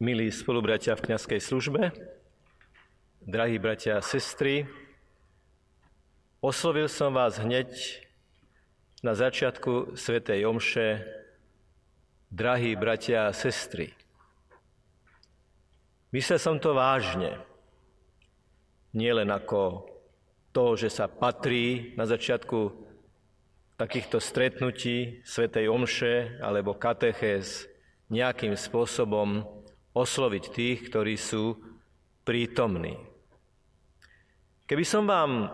[0.00, 1.92] Milí spolubratia v kniazkej službe,
[3.20, 4.64] drahí bratia a sestry,
[6.40, 7.68] oslovil som vás hneď
[9.04, 11.04] na začiatku Svetej Omše,
[12.32, 13.92] drahí bratia a sestry.
[16.16, 17.36] Myslel som to vážne,
[18.96, 19.84] nie len ako
[20.56, 22.72] to, že sa patrí na začiatku
[23.76, 27.68] takýchto stretnutí Svetej Omše alebo katechéz
[28.08, 29.59] nejakým spôsobom
[30.00, 31.60] osloviť tých, ktorí sú
[32.24, 32.96] prítomní.
[34.64, 35.50] Keby som vám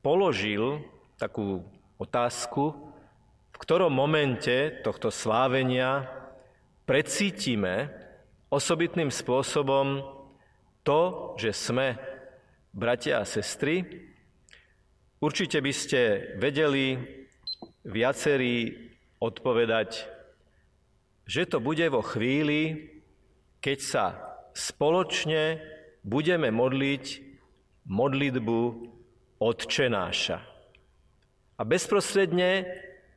[0.00, 0.80] položil
[1.20, 1.60] takú
[2.00, 2.74] otázku,
[3.52, 6.08] v ktorom momente tohto slávenia
[6.88, 7.92] precítime
[8.50, 10.02] osobitným spôsobom
[10.82, 11.94] to, že sme
[12.74, 13.84] bratia a sestry,
[15.22, 16.00] určite by ste
[16.42, 16.98] vedeli
[17.86, 18.74] viacerí
[19.22, 20.10] odpovedať,
[21.22, 22.90] že to bude vo chvíli,
[23.62, 24.06] keď sa
[24.52, 25.62] spoločne
[26.02, 27.04] budeme modliť
[27.86, 28.60] modlitbu
[29.38, 30.38] Otčenáša.
[31.58, 32.66] A bezprostredne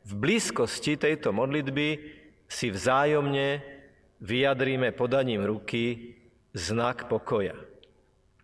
[0.06, 1.98] v blízkosti tejto modlitby
[2.46, 3.62] si vzájomne
[4.22, 6.14] vyjadríme podaním ruky
[6.54, 7.58] znak pokoja.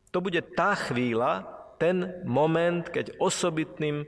[0.09, 1.45] To bude tá chvíľa,
[1.77, 4.05] ten moment, keď osobitným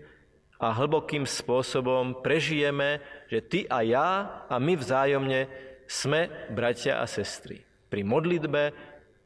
[0.57, 4.09] a hlbokým spôsobom prežijeme, že ty a ja
[4.49, 5.49] a my vzájomne
[5.89, 8.73] sme bratia a sestry pri modlitbe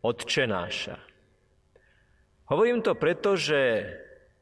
[0.04, 1.00] Otčenáša.
[2.52, 3.88] Hovorím to preto, že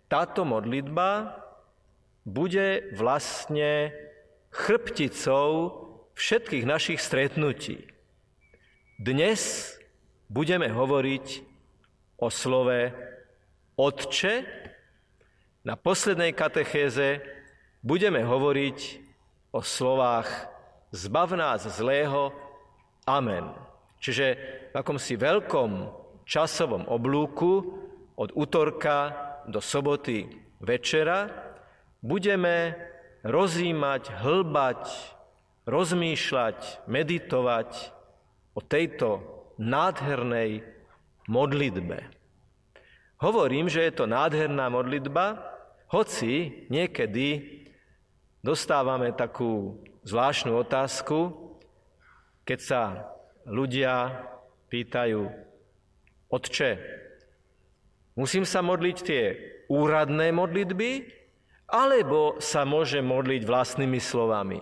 [0.09, 1.29] táto modlitba
[2.25, 3.93] bude vlastne
[4.49, 5.77] chrbticou
[6.17, 7.85] všetkých našich stretnutí.
[8.97, 9.77] Dnes
[10.25, 11.45] budeme hovoriť
[12.17, 12.97] o slove
[13.77, 14.33] Otče,
[15.61, 17.21] na poslednej katechéze
[17.85, 18.79] budeme hovoriť
[19.53, 20.49] o slovách
[20.89, 22.33] Zbav nás zlého,
[23.05, 23.64] Amen.
[24.05, 24.25] Čiže
[24.69, 25.89] v akomsi veľkom
[26.29, 27.73] časovom oblúku
[28.13, 29.09] od útorka
[29.49, 30.29] do soboty
[30.61, 31.25] večera
[32.05, 32.77] budeme
[33.25, 34.83] rozímať, hlbať,
[35.65, 37.69] rozmýšľať, meditovať
[38.53, 39.25] o tejto
[39.57, 40.61] nádhernej
[41.25, 41.97] modlitbe.
[43.25, 45.41] Hovorím, že je to nádherná modlitba,
[45.89, 47.41] hoci niekedy
[48.45, 51.33] dostávame takú zvláštnu otázku,
[52.45, 52.81] keď sa
[53.45, 54.25] ľudia
[54.69, 55.29] pýtajú,
[56.25, 56.71] Otče,
[58.17, 59.23] musím sa modliť tie
[59.69, 61.05] úradné modlitby,
[61.69, 64.61] alebo sa môže modliť vlastnými slovami?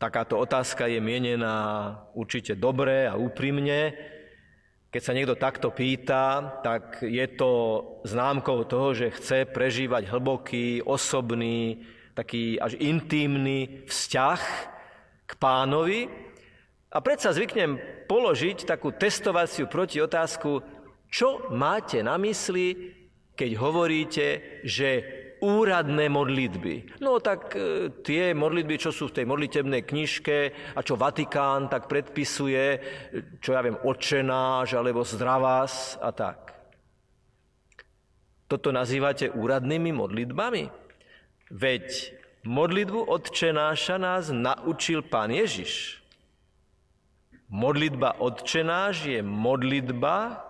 [0.00, 1.56] Takáto otázka je mienená
[2.12, 3.94] určite dobre a úprimne.
[4.92, 7.52] Keď sa niekto takto pýta, tak je to
[8.04, 14.40] známkou toho, že chce prežívať hlboký, osobný, taký až intímny vzťah
[15.24, 16.23] k pánovi
[16.94, 20.62] a predsa zvyknem položiť takú testovaciu protiotázku,
[21.10, 22.94] čo máte na mysli,
[23.34, 24.26] keď hovoríte,
[24.62, 25.02] že
[25.42, 27.02] úradné modlitby.
[27.02, 30.38] No tak e, tie modlitby, čo sú v tej modlitebnej knižke
[30.72, 32.80] a čo Vatikán tak predpisuje,
[33.42, 36.54] čo ja viem, očenáš alebo zdravás a tak.
[38.48, 40.64] Toto nazývate úradnými modlitbami?
[41.52, 42.14] Veď
[42.46, 46.03] modlitbu odčenáša nás naučil Pán Ježiš.
[47.52, 50.40] Modlitba odčenáš je modlitba,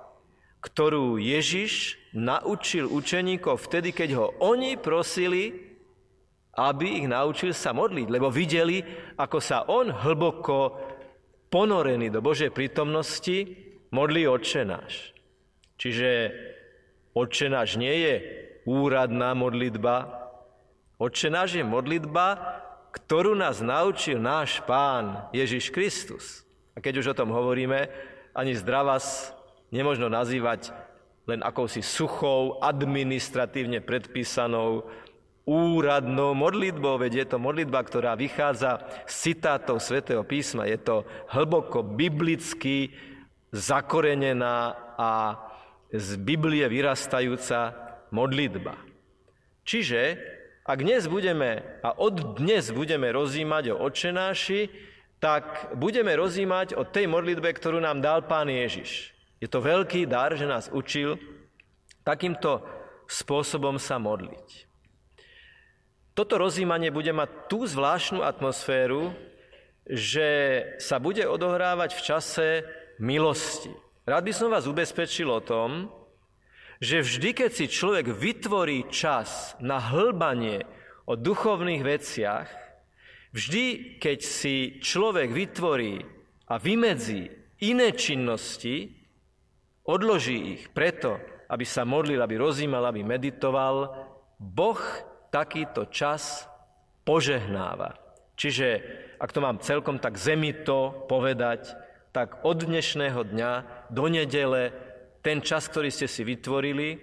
[0.65, 5.53] ktorú Ježiš naučil učeníkov vtedy, keď ho oni prosili,
[6.55, 8.81] aby ich naučil sa modliť, lebo videli,
[9.19, 10.79] ako sa on hlboko
[11.51, 13.45] ponorený do Božej prítomnosti
[13.91, 15.13] modlí odčenáš.
[15.77, 16.31] Čiže
[17.13, 18.15] odčenáš nie je
[18.65, 20.31] úradná modlitba,
[20.97, 22.39] odčenáš je modlitba,
[22.95, 26.44] ktorú nás naučil náš Pán Ježiš Kristus.
[26.75, 27.87] A keď už o tom hovoríme,
[28.35, 29.31] ani zdravás
[29.71, 30.75] nemožno nazývať
[31.25, 34.85] len akousi suchou, administratívne predpísanou
[35.45, 40.69] úradnou modlitbou, veď je to modlitba, ktorá vychádza z citátov svätého písma.
[40.69, 42.93] Je to hlboko biblicky
[43.53, 45.37] zakorenená a
[45.93, 47.77] z Biblie vyrastajúca
[48.11, 48.75] modlitba.
[49.69, 50.19] Čiže,
[50.65, 54.73] ak dnes budeme a od dnes budeme rozímať o očenáši,
[55.25, 59.17] tak budeme rozímať o tej modlitbe, ktorú nám dal Pán Ježiš.
[59.41, 61.17] Je to veľký dar, že nás učil
[62.05, 62.61] takýmto
[63.09, 64.69] spôsobom sa modliť.
[66.13, 69.17] Toto rozímanie bude mať tú zvláštnu atmosféru,
[69.89, 72.49] že sa bude odohrávať v čase
[73.01, 73.73] milosti.
[74.05, 75.89] Rád by som vás ubezpečil o tom,
[76.85, 80.69] že vždy, keď si človek vytvorí čas na hlbanie
[81.09, 82.64] o duchovných veciach,
[83.35, 85.99] Vždy, keď si človek vytvorí
[86.47, 87.27] a vymedzí
[87.67, 88.95] iné činnosti,
[89.83, 91.19] odloží ich preto,
[91.51, 93.91] aby sa modlil, aby rozímal, aby meditoval,
[94.39, 94.79] Boh
[95.35, 96.47] takýto čas
[97.03, 97.99] požehnáva.
[98.39, 98.69] Čiže,
[99.19, 101.75] ak to mám celkom tak zemito povedať,
[102.15, 103.53] tak od dnešného dňa
[103.91, 104.71] do nedele
[105.27, 107.03] ten čas, ktorý ste si vytvorili,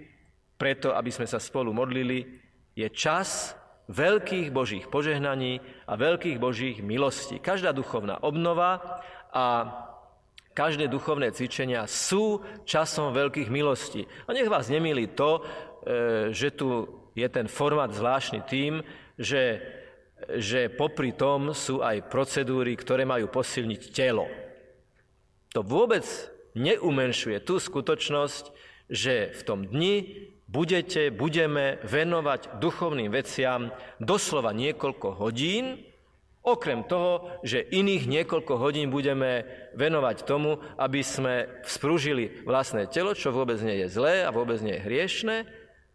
[0.56, 2.40] preto aby sme sa spolu modlili,
[2.72, 3.52] je čas
[3.92, 7.44] veľkých Božích požehnaní a veľkých Božích milostí.
[7.44, 9.04] Každá duchovná obnova
[9.36, 9.68] a
[10.56, 14.08] každé duchovné cvičenia sú časom veľkých milostí.
[14.28, 15.42] A nech vás nemýli to, e,
[16.32, 18.80] že tu je ten formát zvláštny tým,
[19.20, 19.60] že,
[20.40, 24.28] že popri tom sú aj procedúry, ktoré majú posilniť telo.
[25.52, 26.04] To vôbec
[26.56, 28.52] neumenšuje tú skutočnosť,
[28.92, 33.72] že v tom dni budete, budeme venovať duchovným veciam
[34.04, 35.80] doslova niekoľko hodín,
[36.44, 43.32] okrem toho, že iných niekoľko hodín budeme venovať tomu, aby sme vzprúžili vlastné telo, čo
[43.32, 45.38] vôbec nie je zlé a vôbec nie je hriešné,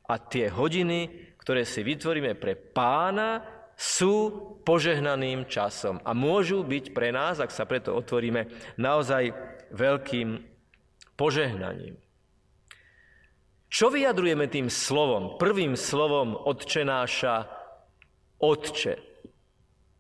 [0.07, 3.43] a tie hodiny, ktoré si vytvoríme pre pána,
[3.77, 4.33] sú
[4.65, 8.49] požehnaným časom a môžu byť pre nás, ak sa preto otvoríme,
[8.81, 9.37] naozaj
[9.75, 10.41] veľkým
[11.19, 12.06] požehnaním.
[13.67, 15.37] Čo vyjadrujeme tým slovom?
[15.37, 17.51] Prvým slovom odčenáša
[18.39, 19.01] Otče.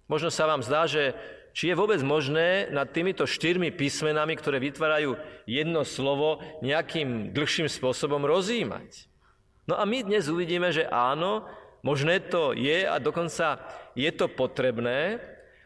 [0.07, 1.19] Možno sa vám zdá, že
[1.57, 5.17] či je vôbec možné nad týmito štyrmi písmenami, ktoré vytvárajú
[5.49, 9.09] jedno slovo, nejakým dlhším spôsobom rozímať.
[9.65, 11.49] No a my dnes uvidíme, že áno,
[11.81, 13.59] možné to je a dokonca
[13.97, 15.19] je to potrebné,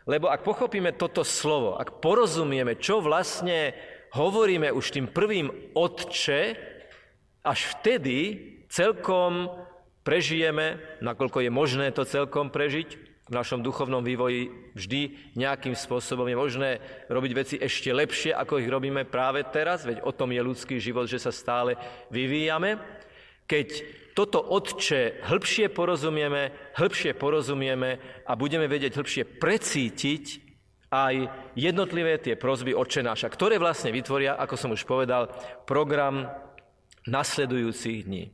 [0.09, 3.77] lebo ak pochopíme toto slovo, ak porozumieme, čo vlastne
[4.15, 6.70] hovoríme už tým prvým Otče,
[7.45, 8.39] až vtedy
[8.69, 9.49] celkom
[10.05, 16.35] prežijeme, nakoľko je možné to celkom prežiť, v našom duchovnom vývoji vždy nejakým spôsobom je
[16.35, 16.71] možné
[17.07, 21.07] robiť veci ešte lepšie, ako ich robíme práve teraz, veď o tom je ľudský život,
[21.07, 21.79] že sa stále
[22.11, 22.83] vyvíjame.
[23.47, 23.69] Keď
[24.19, 30.25] toto Otče hĺbšie porozumieme, hĺbšie porozumieme a budeme vedieť hĺbšie precítiť
[30.91, 31.15] aj
[31.55, 35.31] jednotlivé tie prozby Otče náša, ktoré vlastne vytvoria, ako som už povedal,
[35.71, 36.27] program
[37.07, 38.25] nasledujúcich dní.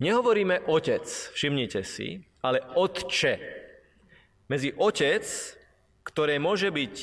[0.00, 1.04] Nehovoríme otec,
[1.36, 3.36] všimnite si, ale otče.
[4.48, 5.22] Medzi otec,
[6.02, 6.96] ktoré môže byť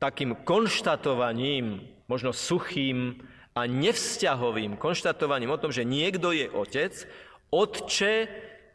[0.00, 3.20] takým konštatovaním, možno suchým
[3.52, 6.96] a nevzťahovým konštatovaním o tom, že niekto je otec,
[7.52, 8.14] otče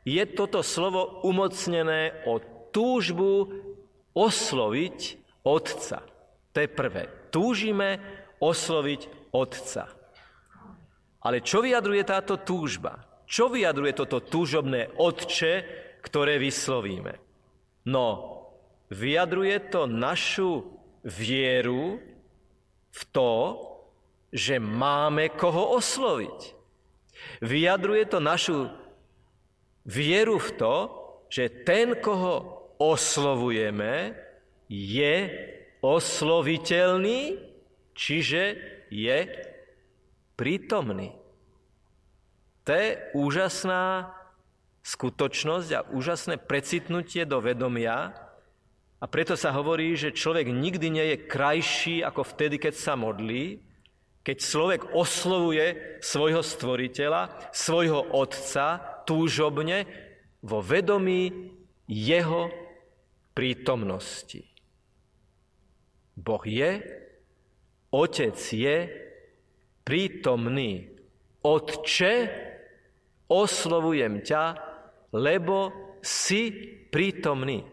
[0.06, 2.38] je toto slovo umocnené o
[2.70, 3.50] túžbu
[4.14, 5.00] osloviť
[5.42, 6.06] otca.
[6.54, 7.10] To je prvé.
[7.34, 7.98] Túžime
[8.38, 9.90] osloviť otca.
[11.26, 13.02] Ale čo vyjadruje táto túžba?
[13.26, 15.66] Čo vyjadruje toto túžobné otče,
[16.06, 17.18] ktoré vyslovíme?
[17.90, 18.38] No,
[18.94, 20.62] vyjadruje to našu
[21.02, 21.98] vieru
[22.94, 23.34] v to,
[24.30, 26.54] že máme koho osloviť.
[27.42, 28.70] Vyjadruje to našu
[29.90, 30.76] vieru v to,
[31.34, 34.14] že ten, koho oslovujeme,
[34.70, 35.30] je
[35.82, 37.38] osloviteľný,
[37.98, 38.58] čiže
[38.94, 39.18] je
[40.36, 41.16] prítomný.
[42.68, 44.12] To je úžasná
[44.86, 48.14] skutočnosť a úžasné precitnutie do vedomia
[49.02, 53.60] a preto sa hovorí, že človek nikdy nie je krajší ako vtedy, keď sa modlí,
[54.26, 59.86] keď človek oslovuje svojho stvoriteľa, svojho otca túžobne
[60.42, 61.54] vo vedomí
[61.86, 62.50] jeho
[63.38, 64.42] prítomnosti.
[66.18, 66.82] Boh je,
[67.96, 69.05] Otec je,
[69.86, 70.90] prítomný.
[71.46, 72.14] Otče,
[73.30, 74.44] oslovujem ťa,
[75.14, 76.50] lebo si
[76.90, 77.64] prítomný.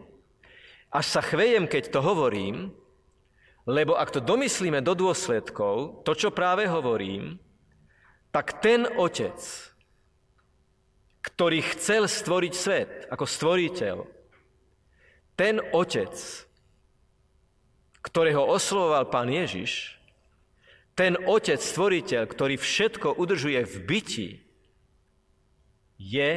[0.93, 2.69] Až sa chvejem, keď to hovorím,
[3.65, 7.41] lebo ak to domyslíme do dôsledkov, to, čo práve hovorím,
[8.29, 9.39] tak ten otec,
[11.23, 13.97] ktorý chcel stvoriť svet ako stvoriteľ,
[15.33, 16.13] ten otec,
[18.03, 19.97] ktorého oslovoval pán Ježiš,
[20.93, 24.29] ten Otec, Stvoriteľ, ktorý všetko udržuje v byti,
[25.97, 26.31] je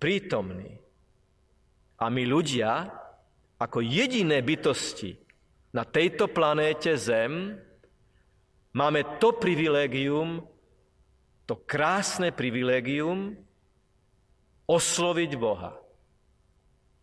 [0.00, 0.80] prítomný.
[2.00, 2.88] A my ľudia,
[3.60, 5.20] ako jediné bytosti
[5.76, 7.60] na tejto planéte Zem,
[8.72, 10.40] máme to privilégium,
[11.44, 13.36] to krásne privilégium
[14.64, 15.76] osloviť Boha.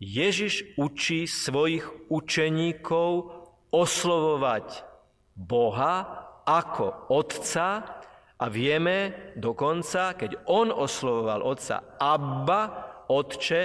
[0.02, 3.30] Ježiš učí svojich učeníkov
[3.70, 4.86] oslovovať
[5.38, 8.00] Boha ako otca
[8.40, 12.62] a vieme dokonca, keď on oslovoval otca Abba,
[13.12, 13.60] otče,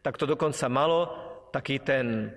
[0.00, 1.00] tak to dokonca malo
[1.52, 2.32] taký ten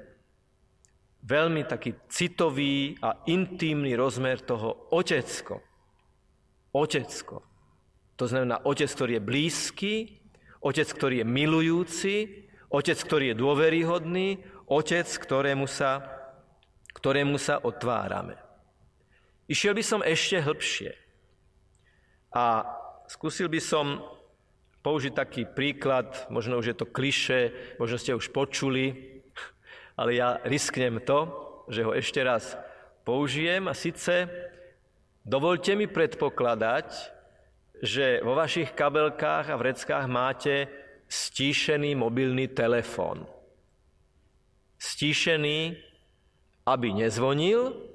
[1.25, 5.63] veľmi taký citový a intímny rozmer toho otecko.
[6.75, 7.41] Otecko.
[8.19, 9.93] To znamená otec, ktorý je blízky,
[10.61, 12.15] otec, ktorý je milujúci,
[12.69, 14.27] otec, ktorý je dôveryhodný,
[14.69, 16.05] otec, ktorému sa,
[16.93, 18.44] ktorému sa otvárame.
[19.45, 20.91] Išiel by som ešte hĺbšie
[22.33, 22.65] a
[23.05, 24.01] skúsil by som
[24.81, 29.21] použiť taký príklad, možno už je to kliše, možno ste už počuli,
[29.93, 31.29] ale ja risknem to,
[31.69, 32.57] že ho ešte raz
[33.05, 34.29] použijem a síce
[35.21, 36.89] dovolte mi predpokladať,
[37.85, 40.65] že vo vašich kabelkách a vreckách máte
[41.05, 43.29] stíšený mobilný telefón.
[44.81, 45.77] Stíšený,
[46.65, 47.93] aby nezvonil,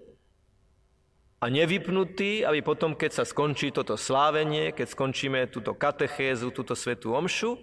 [1.40, 7.16] a nevypnutý, aby potom, keď sa skončí toto slávenie, keď skončíme túto katechézu, túto svetú
[7.16, 7.56] omšu,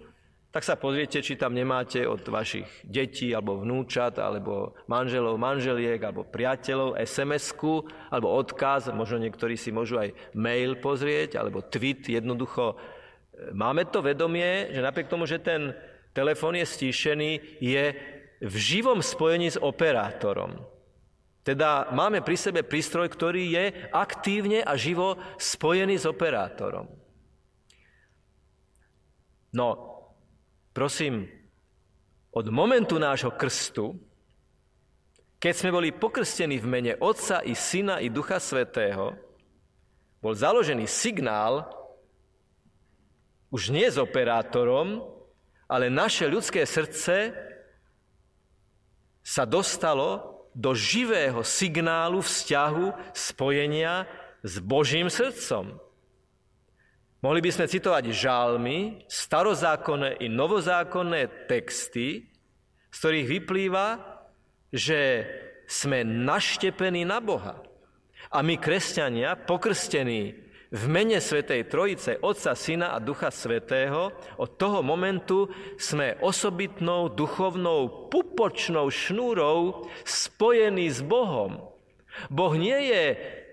[0.50, 6.26] tak sa pozriete, či tam nemáte od vašich detí, alebo vnúčat, alebo manželov, manželiek, alebo
[6.26, 12.74] priateľov SMS-ku, alebo odkaz, možno niektorí si môžu aj mail pozrieť, alebo tweet, jednoducho.
[13.54, 15.76] Máme to vedomie, že napriek tomu, že ten
[16.16, 17.84] telefón je stíšený, je
[18.42, 20.77] v živom spojení s operátorom.
[21.48, 26.92] Teda máme pri sebe prístroj, ktorý je aktívne a živo spojený s operátorom.
[29.56, 29.68] No,
[30.76, 31.24] prosím,
[32.36, 33.96] od momentu nášho krstu,
[35.40, 39.16] keď sme boli pokrstení v mene Otca i Syna i Ducha Svetého,
[40.20, 41.64] bol založený signál
[43.48, 45.00] už nie s operátorom,
[45.64, 47.32] ale naše ľudské srdce
[49.24, 54.10] sa dostalo do živého signálu vzťahu spojenia
[54.42, 55.78] s Božím srdcom.
[57.22, 62.26] Mohli by sme citovať žalmy, starozákonné i novozákonné texty,
[62.90, 63.86] z ktorých vyplýva,
[64.74, 65.26] že
[65.70, 67.62] sme naštepení na Boha.
[68.34, 74.84] A my, kresťania, pokrstení v mene Svetej Trojice, Otca, Syna a Ducha Svetého, od toho
[74.84, 75.48] momentu
[75.80, 81.72] sme osobitnou duchovnou pupočnou šnúrou spojení s Bohom.
[82.28, 83.04] Boh nie je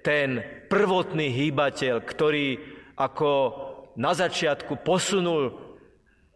[0.03, 2.59] ten prvotný hýbateľ, ktorý
[2.99, 3.31] ako
[3.95, 5.55] na začiatku posunul,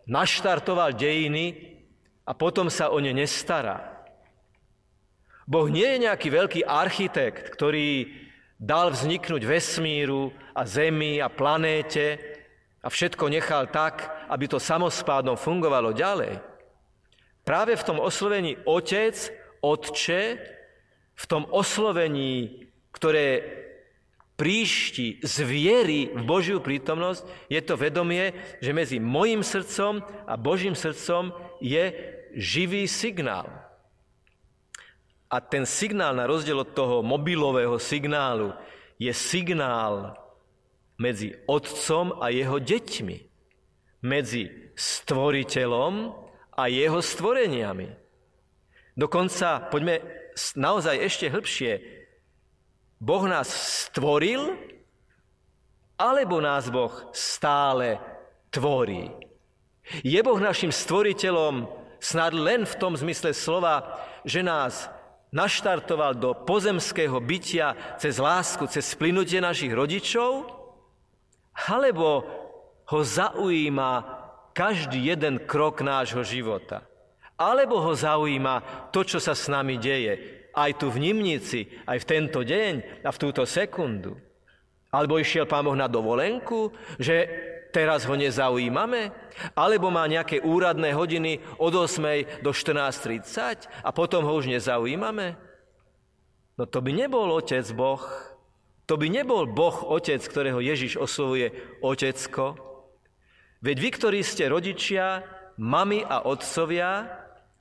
[0.08, 1.76] naštartoval dejiny
[2.24, 4.00] a potom sa o ne nestará.
[5.44, 8.06] Boh nie je nejaký veľký architekt, ktorý
[8.60, 12.20] dal vzniknúť vesmíru a Zemi a planéte
[12.84, 16.44] a všetko nechal tak, aby to samospádom fungovalo ďalej.
[17.48, 19.16] Práve v tom oslovení Otec,
[19.64, 20.22] Otče,
[21.16, 23.44] v tom oslovení, ktoré
[24.40, 28.32] príšti z viery v Božiu prítomnosť, je to vedomie,
[28.64, 31.92] že medzi mojim srdcom a Božím srdcom je
[32.36, 33.69] živý signál.
[35.30, 38.54] A ten signál, na rozdiel od toho mobilového signálu,
[38.98, 40.18] je signál
[40.98, 43.18] medzi otcom a jeho deťmi,
[44.04, 45.94] medzi stvoriteľom
[46.58, 47.88] a jeho stvoreniami.
[48.98, 50.02] Dokonca, poďme
[50.58, 51.72] naozaj ešte hĺbšie,
[53.00, 53.48] Boh nás
[53.88, 54.60] stvoril,
[55.96, 57.96] alebo nás Boh stále
[58.52, 59.08] tvorí.
[60.04, 61.68] Je Boh našim stvoriteľom
[62.04, 64.92] snad len v tom zmysle slova, že nás
[65.30, 70.50] naštartoval do pozemského bytia cez lásku, cez splynutie našich rodičov,
[71.70, 72.26] alebo
[72.90, 73.92] ho zaujíma
[74.58, 76.82] každý jeden krok nášho života.
[77.40, 82.10] Alebo ho zaujíma to, čo sa s nami deje, aj tu v Nimnici, aj v
[82.10, 84.18] tento deň a v túto sekundu.
[84.90, 87.30] Alebo išiel pán Boh na dovolenku, že
[87.72, 89.14] teraz ho nezaujímame?
[89.56, 92.44] Alebo má nejaké úradné hodiny od 8.
[92.44, 95.40] do 14.30 a potom ho už nezaujímame?
[96.60, 98.04] No to by nebol Otec Boh.
[98.90, 102.58] To by nebol Boh Otec, ktorého Ježiš oslovuje Otecko.
[103.64, 105.24] Veď vy, ktorí ste rodičia,
[105.60, 107.20] mami a otcovia,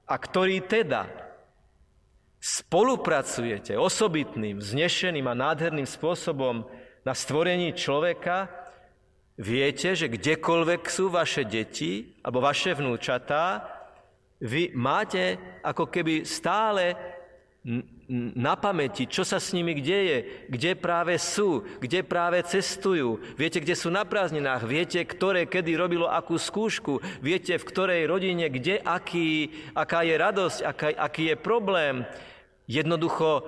[0.09, 1.05] a ktorí teda
[2.39, 6.65] spolupracujete osobitným, vznešeným a nádherným spôsobom
[7.03, 8.49] na stvorení človeka,
[9.39, 13.63] Viete, že kdekoľvek sú vaše deti alebo vaše vnúčatá,
[14.43, 16.99] vy máte ako keby stále
[18.35, 23.21] na pamäti, čo sa s nimi deje, kde práve sú, kde práve cestujú.
[23.39, 28.49] Viete, kde sú na prázdninách, viete, ktoré kedy robilo akú skúšku, viete, v ktorej rodine,
[28.49, 31.95] kde aký, aká je radosť, aká, aký je problém.
[32.65, 33.45] Jednoducho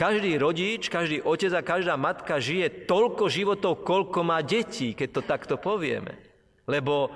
[0.00, 5.20] každý rodič, každý otec a každá matka žije toľko životov, koľko má detí, keď to
[5.20, 6.16] takto povieme.
[6.64, 7.12] Lebo,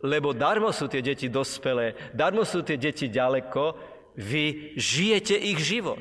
[0.00, 3.76] lebo darmo sú tie deti dospelé, darmo sú tie deti ďaleko,
[4.16, 6.00] vy žijete ich život.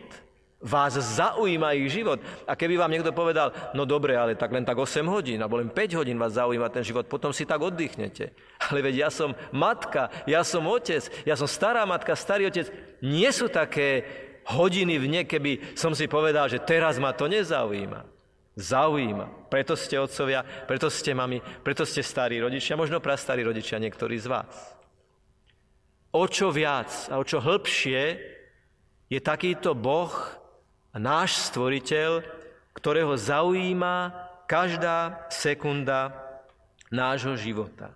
[0.62, 2.22] Vás zaujíma ich život.
[2.46, 5.74] A keby vám niekto povedal, no dobre, ale tak len tak 8 hodín, alebo len
[5.74, 8.30] 5 hodín vás zaujíma ten život, potom si tak oddychnete.
[8.70, 12.70] Ale veď ja som matka, ja som otec, ja som stará matka, starý otec.
[13.02, 14.06] Nie sú také
[14.50, 18.08] hodiny v ne, keby som si povedal, že teraz ma to nezaujíma.
[18.58, 19.48] Zaujíma.
[19.48, 24.28] Preto ste otcovia, preto ste mami, preto ste starí rodičia, možno prastarí rodičia niektorí z
[24.28, 24.54] vás.
[26.12, 28.02] O čo viac a o čo hĺbšie
[29.08, 30.12] je takýto Boh,
[30.92, 32.24] a náš stvoriteľ,
[32.76, 34.12] ktorého zaujíma
[34.48, 36.12] každá sekunda
[36.92, 37.96] nášho života.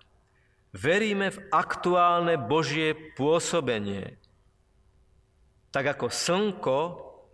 [0.72, 4.16] Veríme v aktuálne Božie pôsobenie.
[5.76, 6.78] Tak ako slnko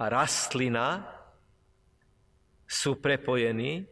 [0.03, 0.99] a rastlina
[2.67, 3.87] sú prepojení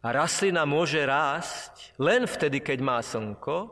[0.00, 3.68] a rastlina môže rásť len vtedy, keď má slnko.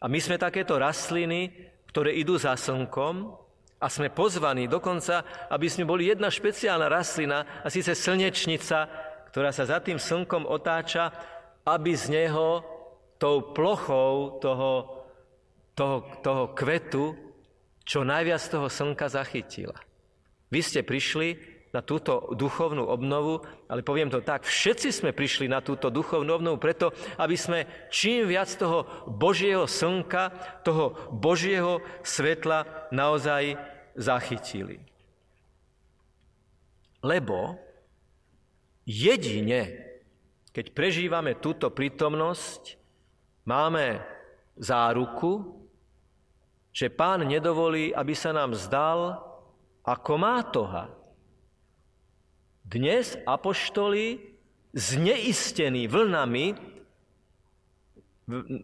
[0.00, 1.52] A my sme takéto rastliny,
[1.92, 3.36] ktoré idú za slnkom
[3.76, 8.88] a sme pozvaní dokonca, aby sme boli jedna špeciálna rastlina, a síce slnečnica,
[9.28, 11.12] ktorá sa za tým slnkom otáča,
[11.68, 12.64] aby z neho
[13.20, 15.04] tou plochou toho,
[15.76, 17.21] toho, toho kvetu
[17.82, 19.76] čo najviac toho slnka zachytila.
[20.52, 25.64] Vy ste prišli na túto duchovnú obnovu, ale poviem to tak, všetci sme prišli na
[25.64, 33.56] túto duchovnú obnovu preto, aby sme čím viac toho Božieho slnka, toho Božieho svetla naozaj
[33.96, 34.84] zachytili.
[37.00, 37.56] Lebo
[38.84, 39.88] jedine,
[40.52, 42.76] keď prežívame túto prítomnosť,
[43.48, 44.04] máme
[44.60, 45.61] záruku,
[46.72, 49.20] že pán nedovolí, aby sa nám zdal
[49.84, 50.88] ako mátoha.
[52.64, 54.32] Dnes apoštoli
[54.72, 56.72] zneistení vlnami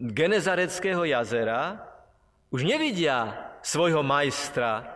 [0.09, 1.77] Genezareckého jazera
[2.49, 4.87] už nevidia svojho majstra,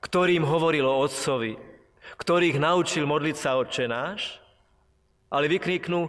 [0.00, 1.58] ktorým hovoril o otcovi,
[2.16, 4.40] ktorých naučil modliť sa Otče náš,
[5.28, 6.08] ale vykríknú,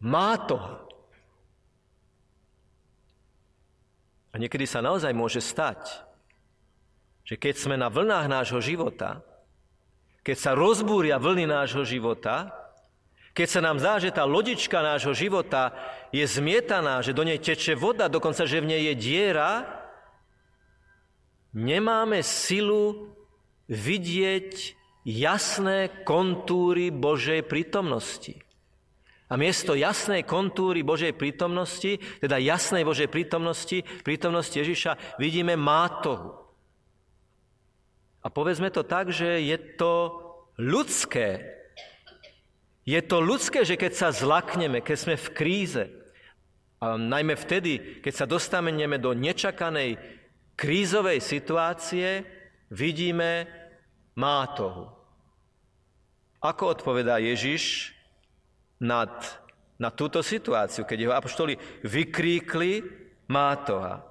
[0.00, 0.85] má to.
[4.36, 6.04] A niekedy sa naozaj môže stať,
[7.24, 9.24] že keď sme na vlnách nášho života,
[10.20, 12.52] keď sa rozbúria vlny nášho života,
[13.32, 15.72] keď sa nám zdá, že tá lodička nášho života
[16.12, 19.64] je zmietaná, že do nej teče voda, dokonca, že v nej je diera,
[21.56, 23.16] nemáme silu
[23.72, 24.76] vidieť
[25.08, 28.45] jasné kontúry Božej prítomnosti.
[29.26, 36.46] A miesto jasnej kontúry Božej prítomnosti, teda jasnej Božej prítomnosti, prítomnosti Ježiša, vidíme mátohu.
[38.22, 40.14] A povedzme to tak, že je to
[40.58, 41.42] ľudské.
[42.86, 45.84] Je to ľudské, že keď sa zlakneme, keď sme v kríze,
[46.76, 49.96] a najmä vtedy, keď sa dostaneme do nečakanej
[50.60, 52.20] krízovej situácie
[52.68, 53.48] vidíme
[54.12, 54.92] mátohu.
[56.44, 57.95] Ako odpovedá Ježiš
[58.80, 59.12] nad,
[59.80, 62.82] na túto situáciu, keď jeho apoštoli vykríkli
[63.28, 64.04] mátoha.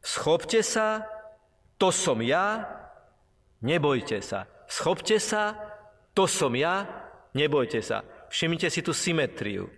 [0.00, 1.04] Schopte sa,
[1.76, 2.66] to som ja,
[3.60, 4.48] nebojte sa.
[4.70, 5.56] Schopte sa,
[6.14, 6.86] to som ja,
[7.36, 8.02] nebojte sa.
[8.30, 9.68] Všimnite si tú symetriu.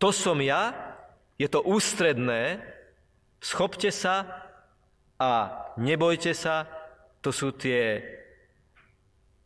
[0.00, 0.74] To som ja,
[1.38, 2.60] je to ústredné,
[3.40, 4.44] schopte sa,
[5.14, 5.30] a
[5.78, 6.66] nebojte sa,
[7.22, 8.02] to sú tie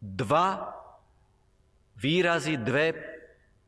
[0.01, 0.75] dva
[1.99, 3.18] výrazy, dve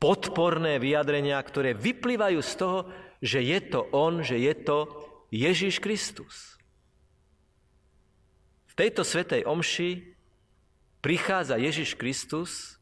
[0.00, 2.78] podporné vyjadrenia, ktoré vyplývajú z toho,
[3.20, 4.88] že je to On, že je to
[5.28, 6.56] Ježiš Kristus.
[8.72, 10.16] V tejto svetej omši
[11.04, 12.80] prichádza Ježiš Kristus,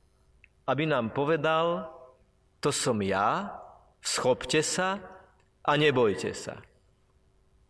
[0.62, 1.90] aby nám povedal,
[2.62, 3.50] to som ja,
[3.98, 5.02] schopte sa
[5.66, 6.62] a nebojte sa.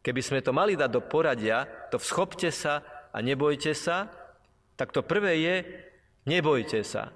[0.05, 4.13] Keby sme to mali dať do poradia, to vschopte sa a nebojte sa,
[4.77, 5.57] tak to prvé je,
[6.29, 7.11] nebojte sa.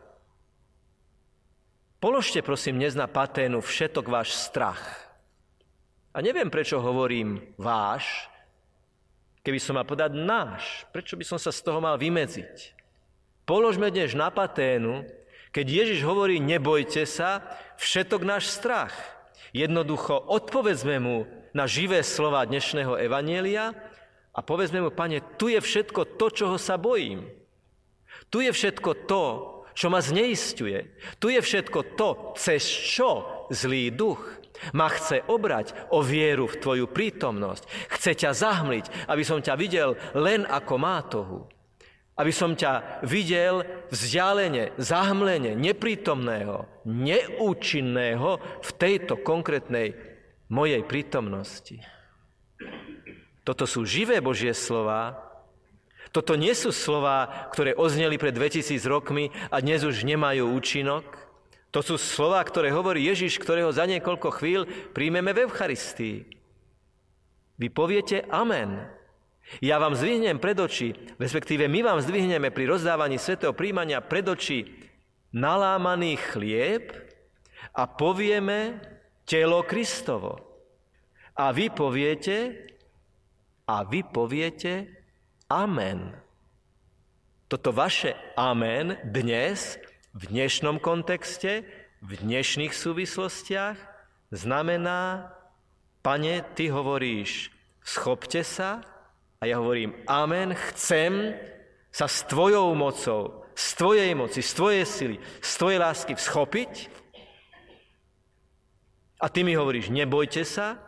[2.02, 4.82] Položte prosím dnes na paténu všetok váš strach.
[6.10, 8.26] A neviem, prečo hovorím váš,
[9.46, 10.82] keby som mal podať náš.
[10.90, 12.74] Prečo by som sa z toho mal vymedziť?
[13.46, 15.06] Položme dnes na paténu,
[15.54, 17.38] keď Ježiš hovorí nebojte sa,
[17.78, 18.98] všetok náš strach.
[19.54, 23.78] Jednoducho odpovedzme mu na živé slova dnešného evanielia
[24.34, 27.30] a povedzme mu, pane, tu je všetko to, čoho sa bojím.
[28.26, 29.22] Tu je všetko to,
[29.72, 30.92] čo ma zneistuje.
[31.18, 34.20] Tu je všetko to, cez čo zlý duch
[34.70, 37.66] ma chce obrať o vieru v Tvoju prítomnosť.
[37.98, 41.38] Chce ťa zahmliť, aby som ťa videl len ako mátohu.
[42.14, 48.30] Aby som ťa videl vzdialene, zahmlene, neprítomného, neúčinného
[48.62, 49.96] v tejto konkrétnej
[50.52, 51.80] mojej prítomnosti.
[53.42, 55.32] Toto sú živé Božie slova.
[56.12, 61.09] Toto nie sú slova, ktoré ozneli pred 2000 rokmi a dnes už nemajú účinok.
[61.72, 66.29] To sú slova, ktoré hovorí Ježiš, ktorého za niekoľko chvíľ príjmeme v Eucharistii.
[67.57, 68.85] Vy poviete Amen.
[69.64, 74.68] Ja vám zdvihnem pred oči, respektíve my vám zdvihneme pri rozdávaní svetého príjmania pred oči
[75.33, 76.92] nalámaný chlieb
[77.72, 78.85] a povieme
[79.25, 80.44] telo Kristovo.
[81.33, 82.68] A vy poviete,
[83.64, 85.01] a vy poviete
[85.52, 86.16] amen.
[87.52, 89.76] Toto vaše amen dnes,
[90.16, 91.68] v dnešnom kontexte,
[92.00, 93.76] v dnešných súvislostiach,
[94.32, 95.28] znamená,
[96.00, 97.52] pane, ty hovoríš,
[97.84, 98.80] schopte sa,
[99.36, 101.36] a ja hovorím, amen, chcem
[101.92, 106.72] sa s tvojou mocou, z tvojej moci, z tvojej sily, z tvojej lásky schopiť.
[109.20, 110.80] A ty mi hovoríš, nebojte sa,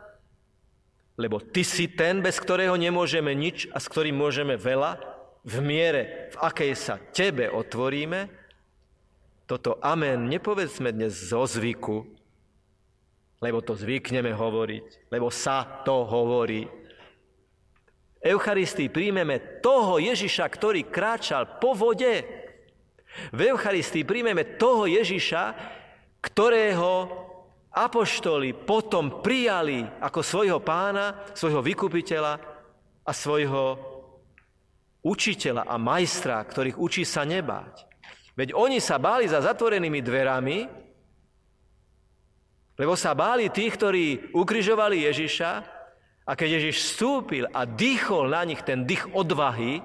[1.15, 4.99] lebo ty si ten, bez ktorého nemôžeme nič a s ktorým môžeme veľa,
[5.45, 8.27] v miere, v akej sa tebe otvoríme,
[9.45, 12.01] toto amen nepovedzme dnes zo zvyku,
[13.45, 16.65] lebo to zvykneme hovoriť, lebo sa to hovorí.
[18.25, 22.25] Eucharistii príjmeme toho Ježiša, ktorý kráčal po vode.
[23.29, 25.53] V Eucharistii príjmeme toho Ježiša,
[26.25, 27.05] ktorého
[27.75, 32.39] apoštoli potom prijali ako svojho pána, svojho vykupiteľa
[33.03, 33.75] a svojho
[35.03, 37.85] učiteľa a majstra, ktorých učí sa nebáť.
[38.33, 40.57] Veď oni sa báli za zatvorenými dverami,
[42.75, 45.51] lebo sa báli tých, ktorí ukrižovali Ježiša
[46.27, 49.79] a keď Ježiš vstúpil a dýchol na nich ten dých odvahy,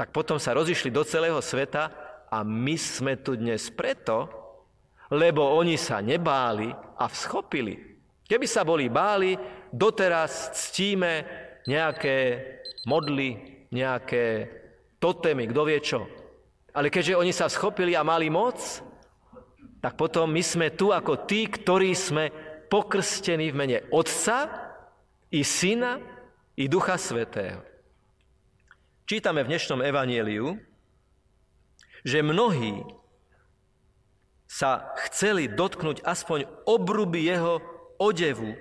[0.00, 1.92] tak potom sa rozišli do celého sveta
[2.32, 4.39] a my sme tu dnes preto,
[5.10, 7.76] lebo oni sa nebáli a vschopili.
[8.30, 9.34] Keby sa boli báli,
[9.74, 11.26] doteraz ctíme
[11.66, 12.16] nejaké
[12.86, 14.46] modly, nejaké
[15.02, 16.06] totémy, kto vie čo.
[16.70, 18.56] Ale keďže oni sa schopili a mali moc,
[19.82, 22.30] tak potom my sme tu ako tí, ktorí sme
[22.70, 24.46] pokrstení v mene Otca
[25.34, 25.98] i Syna
[26.54, 27.66] i Ducha Svetého.
[29.10, 30.54] Čítame v dnešnom evanieliu,
[32.06, 32.99] že mnohí
[34.50, 37.62] sa chceli dotknúť aspoň obruby jeho
[38.02, 38.58] odevu,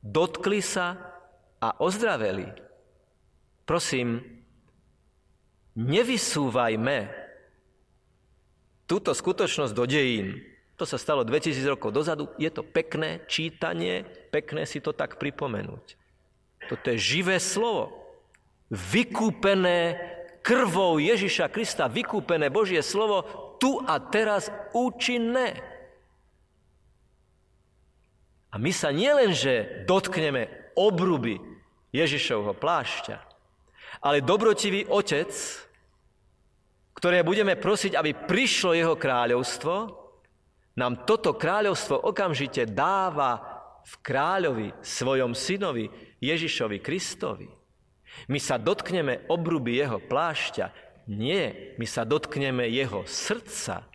[0.00, 0.96] dotkli sa
[1.60, 2.48] a ozdraveli.
[3.68, 4.24] Prosím,
[5.76, 7.12] nevysúvajme
[8.88, 10.40] túto skutočnosť do dejín.
[10.80, 12.32] To sa stalo 2000 rokov dozadu.
[12.40, 15.86] Je to pekné čítanie, pekné si to tak pripomenúť.
[16.72, 17.92] Toto je živé slovo.
[18.72, 20.00] Vykúpené
[20.40, 25.58] krvou Ježiša Krista, vykúpené Božie slovo tu a teraz účinné.
[28.48, 31.36] A my sa nielenže dotkneme obruby
[31.92, 33.18] Ježišovho plášťa,
[34.00, 35.30] ale dobrotivý Otec,
[36.96, 39.74] ktoré budeme prosiť, aby prišlo jeho kráľovstvo,
[40.78, 43.42] nám toto kráľovstvo okamžite dáva
[43.82, 45.90] v kráľovi, svojom synovi,
[46.22, 47.48] Ježišovi Kristovi.
[48.30, 53.88] My sa dotkneme obruby jeho plášťa, nie, my sa dotkneme jeho srdca.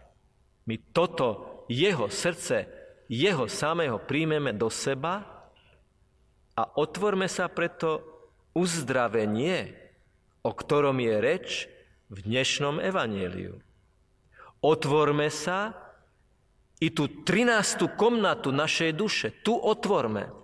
[0.65, 2.65] My toto jeho srdce,
[3.06, 5.21] jeho samého príjmeme do seba
[6.58, 8.02] a otvorme sa preto
[8.58, 9.78] uzdravenie,
[10.41, 11.47] o ktorom je reč
[12.10, 13.62] v dnešnom evanieliu.
[14.63, 15.78] Otvorme sa
[16.82, 17.93] i tú 13.
[17.93, 20.42] komnatu našej duše, tu otvorme.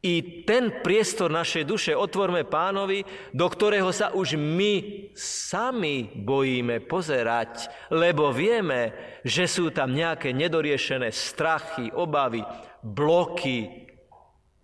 [0.00, 3.04] I ten priestor našej duše otvorme pánovi,
[3.36, 11.12] do ktorého sa už my sami bojíme pozerať, lebo vieme, že sú tam nejaké nedoriešené
[11.12, 12.40] strachy, obavy,
[12.80, 13.88] bloky.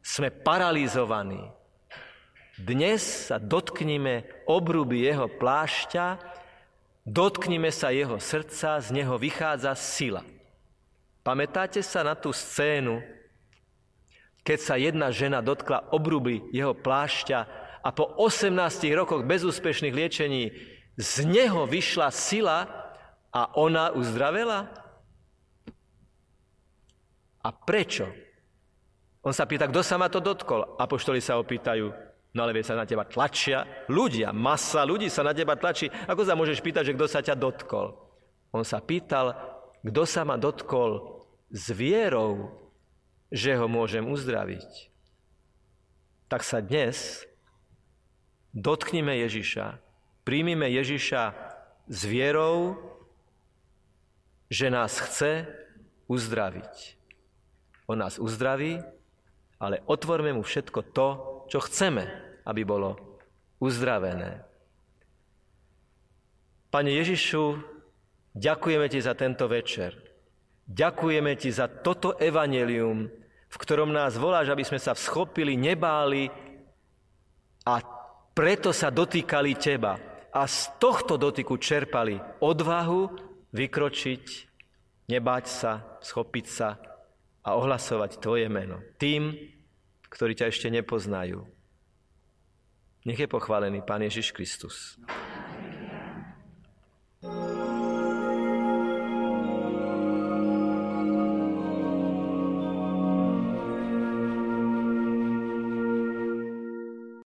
[0.00, 1.42] Sme paralizovaní.
[2.56, 6.16] Dnes sa dotknime obruby jeho plášťa,
[7.04, 10.24] dotknime sa jeho srdca, z neho vychádza sila.
[11.20, 13.02] Pamätáte sa na tú scénu,
[14.46, 17.38] keď sa jedna žena dotkla obruby jeho plášťa
[17.82, 18.54] a po 18
[18.94, 20.54] rokoch bezúspešných liečení
[20.94, 22.70] z neho vyšla sila
[23.34, 24.70] a ona uzdravela?
[27.42, 28.06] A prečo?
[29.26, 30.78] On sa pýta, kto sa ma to dotkol?
[30.78, 31.90] Apoštoli sa opýtajú,
[32.30, 35.90] no ale vie sa na teba tlačia ľudia, masa ľudí sa na teba tlačí.
[36.06, 37.98] Ako sa môžeš pýtať, že kto sa ťa dotkol?
[38.54, 39.34] On sa pýtal,
[39.82, 42.65] kto sa ma dotkol s vierou,
[43.30, 44.90] že ho môžem uzdraviť.
[46.26, 47.26] Tak sa dnes
[48.54, 49.78] dotknime Ježiša,
[50.26, 51.22] príjmime Ježiša
[51.86, 52.74] s vierou,
[54.50, 55.46] že nás chce
[56.06, 56.98] uzdraviť.
[57.86, 58.82] On nás uzdraví,
[59.62, 61.08] ale otvorme mu všetko to,
[61.46, 62.06] čo chceme,
[62.42, 62.98] aby bolo
[63.62, 64.42] uzdravené.
[66.70, 67.62] Pane Ježišu,
[68.34, 69.96] ďakujeme Ti za tento večer.
[70.66, 73.06] Ďakujeme Ti za toto evanelium,
[73.46, 76.26] v ktorom nás voláš, aby sme sa vschopili, nebáli
[77.66, 77.74] a
[78.34, 79.94] preto sa dotýkali Teba.
[80.36, 83.08] A z tohto dotyku čerpali odvahu
[83.56, 84.24] vykročiť,
[85.08, 85.72] nebáť sa,
[86.04, 86.76] schopiť sa
[87.40, 88.82] a ohlasovať Tvoje meno.
[89.00, 89.32] Tým,
[90.12, 91.46] ktorí ťa ešte nepoznajú.
[93.06, 94.98] Nech je pochválený Pán Ježiš Kristus.